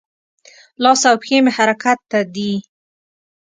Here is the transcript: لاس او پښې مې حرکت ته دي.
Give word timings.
لاس 0.83 1.01
او 1.09 1.15
پښې 1.21 1.37
مې 1.43 1.51
حرکت 1.57 1.99
ته 2.11 2.19
دي. 2.35 2.53